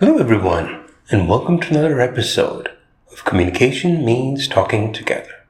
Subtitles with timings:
[0.00, 2.70] Hello, everyone, and welcome to another episode
[3.10, 5.44] of Communication Means Talking Together.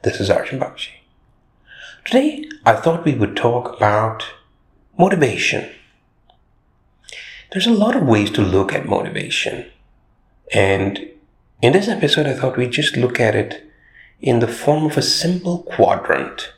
[0.00, 0.92] This is Arjun Bakshi.
[2.06, 4.24] Today, I thought we would talk about
[4.98, 5.70] motivation.
[7.50, 9.70] There's a lot of ways to look at motivation,
[10.54, 11.10] and
[11.60, 13.70] in this episode, I thought we'd just look at it
[14.22, 16.50] in the form of a simple quadrant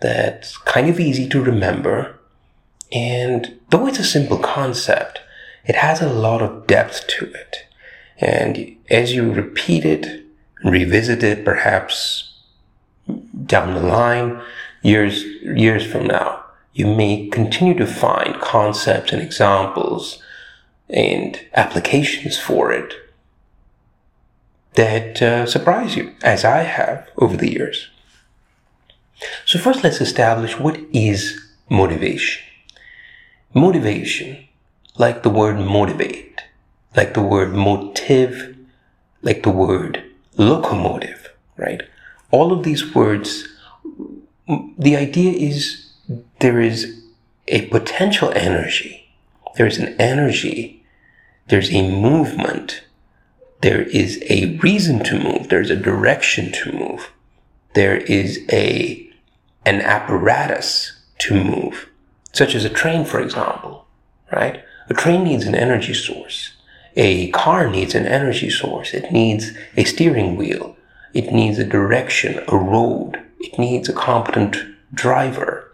[0.00, 2.18] that's kind of easy to remember.
[2.90, 5.20] And though it's a simple concept,
[5.68, 7.66] it has a lot of depth to it.
[8.16, 10.24] And as you repeat it,
[10.64, 12.32] revisit it, perhaps
[13.44, 14.40] down the line,
[14.82, 16.42] years, years from now,
[16.72, 20.22] you may continue to find concepts and examples
[20.88, 22.94] and applications for it
[24.74, 27.88] that uh, surprise you, as I have over the years.
[29.44, 32.44] So, first, let's establish what is motivation.
[33.52, 34.47] Motivation
[34.98, 36.42] like the word motivate,
[36.96, 38.56] like the word motive,
[39.22, 40.02] like the word
[40.36, 41.82] locomotive, right?
[42.30, 43.48] All of these words,
[44.46, 45.92] the idea is
[46.40, 47.02] there is
[47.46, 49.08] a potential energy,
[49.56, 50.84] there's an energy,
[51.46, 52.82] there's a movement,
[53.62, 57.10] there is a reason to move, there's a direction to move,
[57.74, 59.04] there is a
[59.64, 61.88] an apparatus to move,
[62.32, 63.86] such as a train, for example,
[64.32, 64.64] right?
[64.88, 66.52] A train needs an energy source.
[66.96, 68.94] A car needs an energy source.
[68.94, 70.76] It needs a steering wheel.
[71.12, 73.22] It needs a direction, a road.
[73.38, 74.56] It needs a competent
[74.92, 75.72] driver.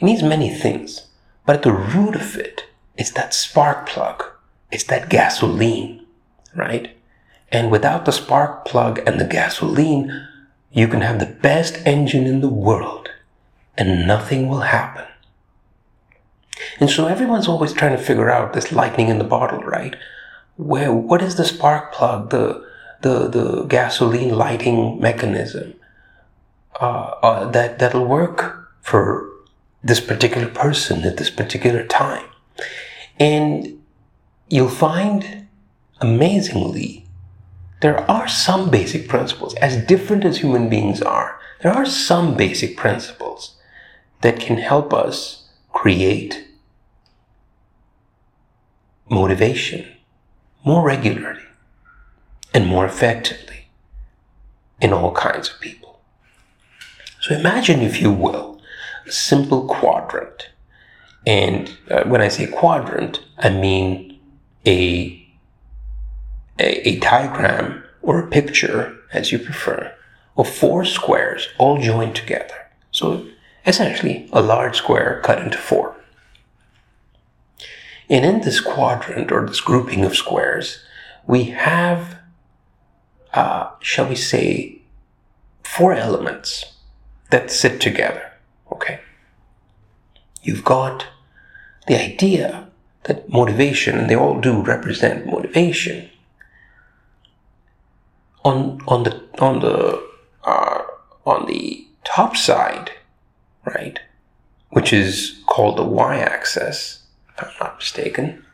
[0.00, 1.06] It needs many things.
[1.46, 2.64] But at the root of it
[2.96, 4.24] is that spark plug.
[4.70, 6.04] It's that gasoline,
[6.54, 6.96] right?
[7.50, 10.28] And without the spark plug and the gasoline,
[10.70, 13.08] you can have the best engine in the world
[13.78, 15.07] and nothing will happen.
[16.80, 19.96] And so everyone's always trying to figure out this lightning in the bottle, right?
[20.56, 22.64] Where what is the spark plug, the
[23.02, 25.74] the the gasoline lighting mechanism
[26.80, 29.30] uh, uh, that that'll work for
[29.82, 32.26] this particular person at this particular time,
[33.20, 33.80] and
[34.48, 35.46] you'll find
[36.00, 37.04] amazingly
[37.80, 41.38] there are some basic principles as different as human beings are.
[41.60, 43.56] There are some basic principles
[44.20, 46.47] that can help us create
[49.10, 49.86] motivation
[50.64, 51.42] more regularly
[52.52, 53.68] and more effectively
[54.80, 56.00] in all kinds of people.
[57.20, 58.60] So imagine, if you will,
[59.06, 60.50] a simple quadrant.
[61.26, 64.18] And uh, when I say quadrant, I mean
[64.64, 65.26] a,
[66.58, 69.92] a, a diagram or a picture, as you prefer,
[70.36, 72.54] of four squares all joined together.
[72.92, 73.26] So
[73.66, 75.97] essentially a large square cut into four.
[78.10, 80.82] And in this quadrant or this grouping of squares,
[81.26, 82.18] we have,
[83.34, 84.80] uh, shall we say,
[85.62, 86.76] four elements
[87.30, 88.32] that sit together.
[88.72, 89.00] Okay.
[90.42, 91.06] You've got
[91.86, 92.68] the idea
[93.04, 96.10] that motivation, and they all do represent motivation.
[98.44, 100.02] On on the on the
[100.44, 100.82] uh,
[101.26, 102.92] on the top side,
[103.64, 103.98] right,
[104.70, 106.97] which is called the y-axis,
[107.38, 108.44] if I'm not mistaken,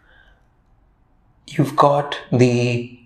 [1.47, 2.99] you've got the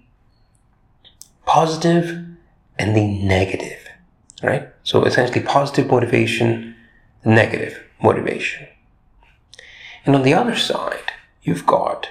[1.47, 2.27] positive
[2.79, 3.89] and the negative,
[4.43, 4.69] right?
[4.85, 6.77] So essentially positive motivation,
[7.25, 8.69] negative motivation.
[10.05, 11.13] And on the other side,
[11.43, 12.11] you've got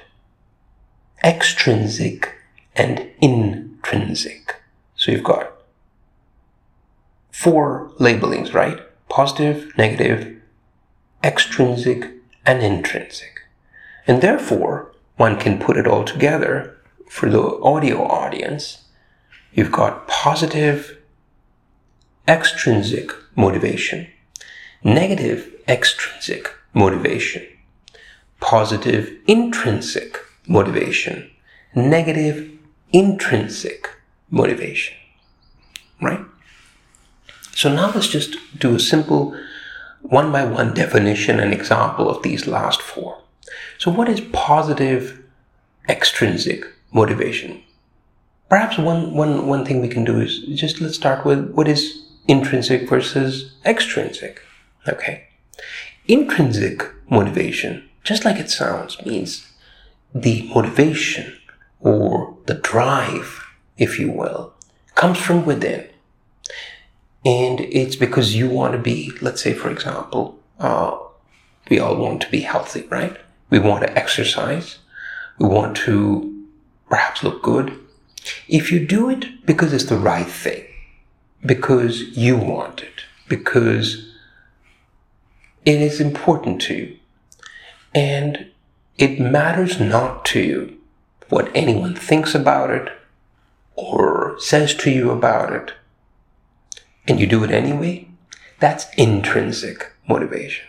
[1.24, 2.36] extrinsic
[2.76, 4.56] and intrinsic.
[4.96, 5.52] So you've got
[7.32, 8.80] four labelings, right?
[9.10, 10.42] Positive, negative,
[11.24, 12.12] extrinsic,
[12.46, 13.37] and intrinsic.
[14.08, 16.78] And therefore, one can put it all together
[17.10, 18.86] for the audio audience.
[19.54, 20.98] You've got positive
[22.28, 24.08] extrinsic motivation,
[24.84, 27.46] negative extrinsic motivation,
[28.40, 31.30] positive intrinsic motivation,
[31.76, 32.52] negative
[32.94, 33.90] intrinsic
[34.30, 34.96] motivation.
[36.02, 36.22] Right?
[37.54, 39.36] So now let's just do a simple
[40.02, 43.18] one by one definition and example of these last four.
[43.78, 45.24] So, what is positive
[45.88, 47.64] extrinsic motivation?
[48.50, 52.06] Perhaps one, one, one thing we can do is just let's start with what is
[52.28, 54.42] intrinsic versus extrinsic.
[54.88, 55.28] Okay.
[56.08, 59.52] Intrinsic motivation, just like it sounds, means
[60.16, 61.38] the motivation
[61.82, 63.46] or the drive,
[63.78, 64.54] if you will,
[64.96, 65.88] comes from within.
[67.26, 70.98] And it's because you want to be, let's say, for example, uh,
[71.70, 73.18] we all want to be healthy, right?
[73.50, 74.80] We want to exercise.
[75.40, 76.46] We want to
[76.90, 77.80] perhaps look good.
[78.48, 80.66] If you do it because it's the right thing,
[81.46, 84.12] because you want it, because
[85.66, 86.98] it is important to you,
[87.94, 88.52] and
[88.98, 90.78] it matters not to you
[91.30, 92.92] what anyone thinks about it
[93.76, 95.74] or says to you about it,
[97.08, 98.08] and you do it anyway,
[98.60, 100.68] that's intrinsic motivation.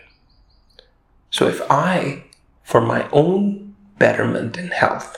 [1.31, 2.23] So if I,
[2.69, 5.17] for my own betterment and health,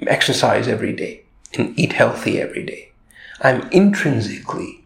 [0.00, 1.22] exercise every day
[1.56, 2.90] and eat healthy every day,
[3.40, 4.84] I'm intrinsically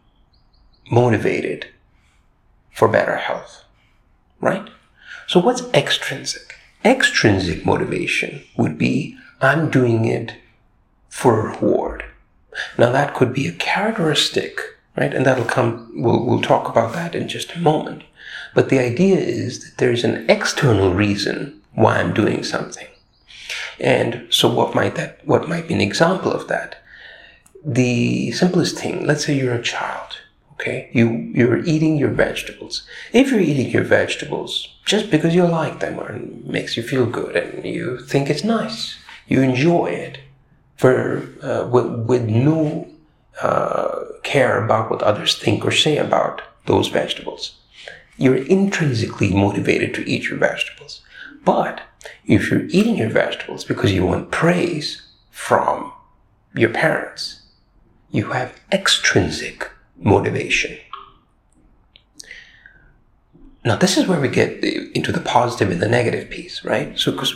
[0.91, 1.69] motivated
[2.71, 3.65] for better health,
[4.43, 4.69] right?
[5.27, 6.55] So what's extrinsic?
[6.85, 10.35] Extrinsic motivation would be I'm doing it
[11.09, 12.05] for a reward.
[12.77, 14.61] Now that could be a characteristic,
[14.99, 15.15] right?
[15.15, 18.03] And that'll come, we'll, we'll talk about that in just a moment.
[18.55, 22.89] But the idea is that there's an external reason why I'm doing something.
[23.79, 26.83] And so what might that, what might be an example of that?
[27.65, 30.19] The simplest thing, let's say you're a child,
[30.55, 30.91] okay?
[30.93, 32.85] You, you're eating your vegetables.
[33.13, 37.37] If you're eating your vegetables just because you like them or makes you feel good
[37.37, 38.97] and you think it's nice,
[39.29, 40.19] you enjoy it
[40.77, 42.89] for, uh, with, with no
[43.41, 47.57] uh, care about what others think or say about those vegetables.
[48.19, 51.01] You're intrinsically motivated to eat your vegetables.
[51.45, 51.81] But
[52.27, 55.93] if you're eating your vegetables because you want praise from
[56.55, 57.43] your parents,
[58.11, 60.77] you have extrinsic motivation.
[63.65, 64.63] Now, this is where we get
[64.95, 66.99] into the positive and the negative piece, right?
[66.99, 67.35] So, because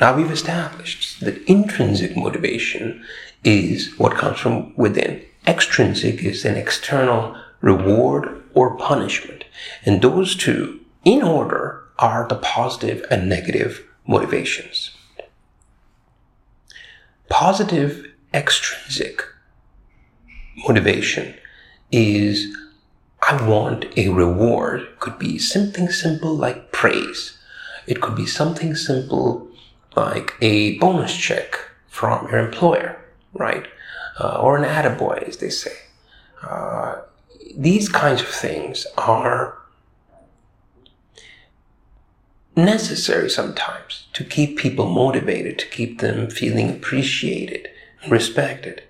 [0.00, 3.04] now we've established that intrinsic motivation
[3.44, 5.24] is what comes from within.
[5.48, 9.46] Extrinsic is an external reward or punishment.
[9.82, 14.90] And those two, in order, are the positive and negative motivations.
[17.30, 19.22] Positive extrinsic
[20.66, 21.34] motivation
[21.90, 22.54] is
[23.22, 24.86] I want a reward.
[25.00, 27.38] Could be something simple like praise.
[27.86, 29.48] It could be something simple
[29.96, 31.56] like a bonus check
[31.88, 33.00] from your employer,
[33.32, 33.66] right?
[34.20, 35.76] Uh, or an attaboy, as they say.
[36.42, 36.96] Uh,
[37.56, 39.58] these kinds of things are
[42.56, 47.68] necessary sometimes to keep people motivated, to keep them feeling appreciated
[48.02, 48.82] and respected.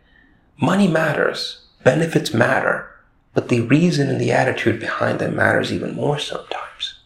[0.61, 2.91] Money matters, benefits matter,
[3.35, 6.99] but the reason and the attitude behind them matters even more sometimes.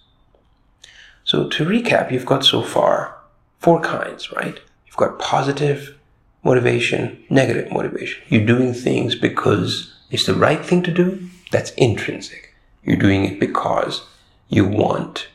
[1.25, 3.17] So to recap, you've got so far
[3.59, 4.59] four kinds, right?
[4.87, 5.99] You've got positive
[6.44, 8.23] motivation, negative motivation.
[8.29, 11.29] You're doing things because it's the right thing to do.
[11.50, 12.55] That's intrinsic.
[12.85, 14.05] You're doing it because
[14.49, 15.29] you want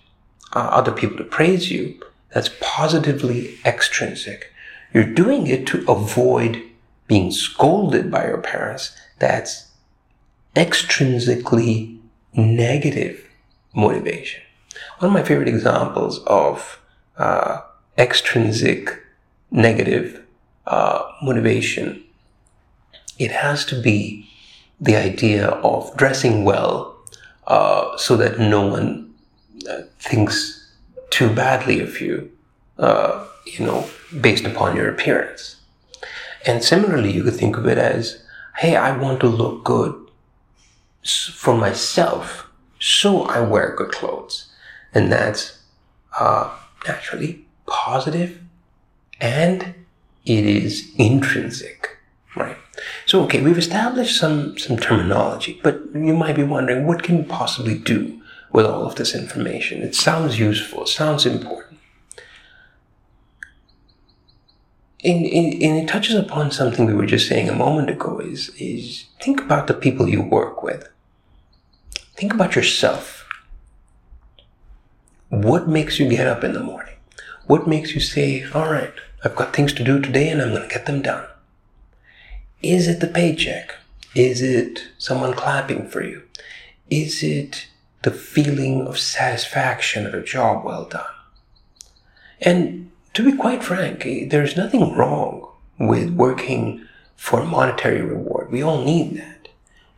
[0.53, 2.01] uh, other people to praise you.
[2.33, 4.51] That's positively extrinsic.
[4.93, 6.61] You're doing it to avoid
[7.07, 8.95] being scolded by your parents.
[9.19, 9.71] That's
[10.55, 11.99] extrinsically
[12.33, 13.25] negative
[13.73, 14.41] motivation.
[14.99, 16.79] One of my favorite examples of
[17.17, 17.61] uh,
[17.97, 19.03] extrinsic
[19.51, 20.23] negative
[20.67, 22.03] uh, motivation,
[23.17, 24.29] it has to be
[24.79, 26.95] the idea of dressing well
[27.47, 29.13] uh, so that no one
[29.69, 30.71] uh, thinks
[31.09, 32.29] too badly of you,
[32.77, 33.87] uh, you know,
[34.21, 35.55] based upon your appearance.
[36.45, 38.23] And similarly, you could think of it as,
[38.57, 39.95] hey, I want to look good
[41.33, 42.47] for myself,
[42.79, 44.51] so I wear good clothes.
[44.93, 45.63] And that's
[46.19, 46.53] uh,
[46.87, 48.41] naturally positive
[49.19, 49.73] and
[50.27, 51.97] it is intrinsic,
[52.35, 52.57] right?
[53.05, 57.23] So, okay, we've established some, some terminology, but you might be wondering what can we
[57.23, 59.81] possibly do with all of this information?
[59.81, 61.79] It sounds useful, it sounds important.
[65.03, 68.49] And, and, and it touches upon something we were just saying a moment ago is,
[68.57, 70.89] is think about the people you work with.
[72.15, 73.25] Think about yourself.
[75.29, 76.95] What makes you get up in the morning?
[77.45, 78.93] What makes you say, all right,
[79.27, 81.25] I've got things to do today and I'm going to get them done?
[82.63, 83.75] Is it the paycheck?
[84.15, 86.23] Is it someone clapping for you?
[86.89, 87.67] Is it
[88.03, 91.13] the feeling of satisfaction at a job well done?
[92.39, 95.45] And to be quite frank, eh, there's nothing wrong
[95.77, 98.49] with working for monetary reward.
[98.49, 99.49] We all need that.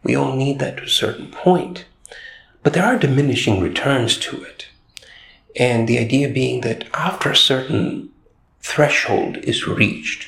[0.02, 1.86] We all need that to a certain point.
[2.64, 4.70] But there are diminishing returns to it.
[5.56, 8.10] And the idea being that after a certain
[8.60, 10.28] threshold is reached,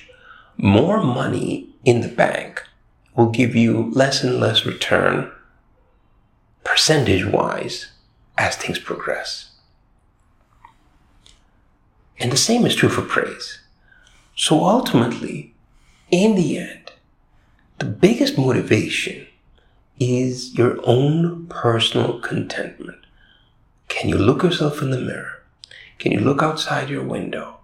[0.58, 2.64] more money in the bank
[3.16, 5.32] will give you less and less return
[6.64, 7.92] percentage wise
[8.38, 9.52] as things progress.
[12.20, 13.60] And the same is true for praise.
[14.36, 15.54] So ultimately,
[16.12, 16.92] in the end,
[17.80, 19.28] the biggest motivation
[20.00, 23.06] is your own personal contentment.
[23.88, 25.44] Can you look yourself in the mirror?
[25.98, 27.61] Can you look outside your window?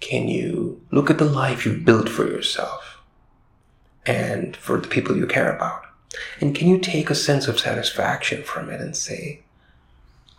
[0.00, 2.98] Can you look at the life you've built for yourself
[4.06, 5.82] and for the people you care about?
[6.40, 9.40] And can you take a sense of satisfaction from it and say,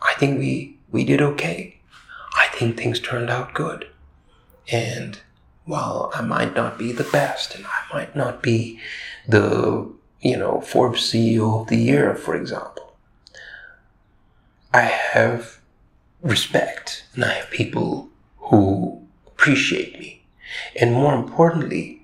[0.02, 1.78] I think we, we did okay.
[2.34, 3.88] I think things turned out good.
[4.72, 5.20] And
[5.66, 8.80] while I might not be the best and I might not be
[9.28, 9.92] the,
[10.22, 12.96] you know, Forbes CEO of the year, for example,
[14.74, 15.60] I have
[16.22, 19.01] respect and I have people who
[19.42, 20.22] appreciate me.
[20.80, 22.04] And more importantly,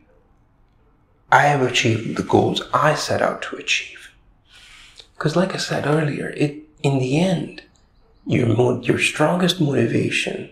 [1.32, 4.10] I have achieved the goals I set out to achieve.
[5.15, 7.62] Because, like I said earlier, it in the end,
[8.25, 10.50] your your strongest motivation,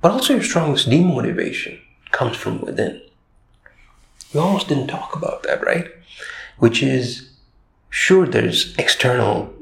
[0.00, 1.80] but also your strongest demotivation,
[2.12, 3.00] comes from within.
[4.32, 5.88] We almost didn't talk about that, right?
[6.58, 7.30] Which is,
[7.90, 9.52] sure, there's external,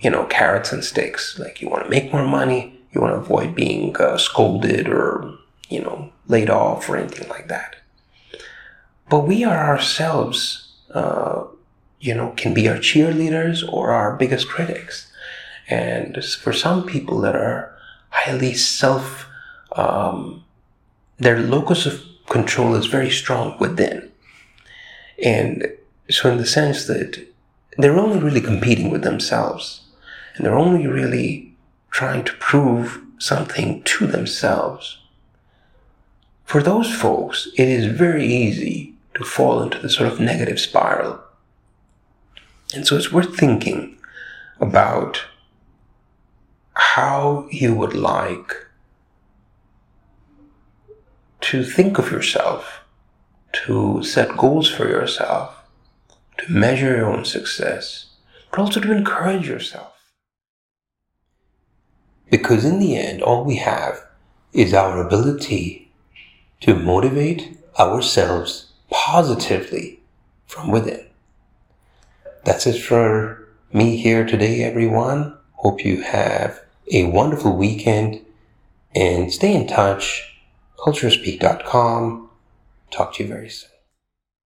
[0.00, 1.38] you know, carrots and sticks.
[1.38, 5.38] Like you want to make more money, you want to avoid being uh, scolded or,
[5.68, 7.76] you know, laid off or anything like that.
[9.08, 11.44] But we are ourselves, uh,
[12.00, 15.10] you know, can be our cheerleaders or our biggest critics.
[15.68, 17.76] And for some people that are
[18.10, 19.26] highly self,
[19.72, 20.44] um,
[21.18, 24.10] their locus of control is very strong within.
[25.22, 25.72] And
[26.10, 27.26] so, in the sense that
[27.76, 29.82] they're only really competing with themselves,
[30.34, 31.54] and they're only really
[31.90, 34.98] trying to prove something to themselves.
[36.48, 41.20] For those folks, it is very easy to fall into the sort of negative spiral.
[42.74, 43.98] And so it's worth thinking
[44.58, 45.26] about
[46.72, 48.66] how you would like
[51.42, 52.80] to think of yourself,
[53.66, 55.54] to set goals for yourself,
[56.38, 58.06] to measure your own success,
[58.50, 59.92] but also to encourage yourself.
[62.30, 64.00] Because in the end, all we have
[64.54, 65.87] is our ability
[66.60, 70.00] to motivate ourselves positively
[70.46, 71.06] from within.
[72.44, 75.36] That's it for me here today, everyone.
[75.52, 76.60] Hope you have
[76.92, 78.24] a wonderful weekend
[78.94, 80.40] and stay in touch.
[80.78, 82.30] CultureSpeak.com.
[82.90, 83.77] Talk to you very soon.